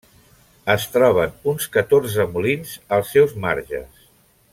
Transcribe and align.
Es 0.73 0.85
troben 0.93 1.35
uns 1.53 1.67
catorze 1.75 2.25
molins 2.33 2.73
als 2.99 3.13
seus 3.17 3.37
marges. 3.45 4.01